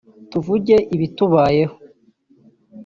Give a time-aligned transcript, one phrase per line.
[0.31, 1.75] tuvuge ibitubayeho